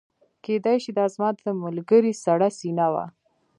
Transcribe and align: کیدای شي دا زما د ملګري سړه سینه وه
کیدای 0.45 0.77
شي 0.83 0.91
دا 0.99 1.05
زما 1.13 1.29
د 1.35 1.41
ملګري 1.63 2.13
سړه 2.23 2.49
سینه 2.59 2.87
وه 2.93 3.05